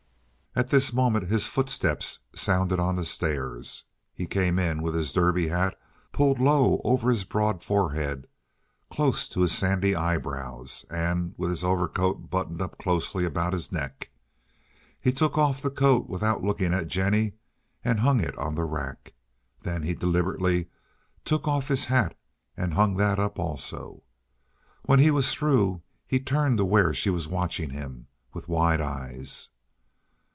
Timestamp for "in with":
4.59-4.93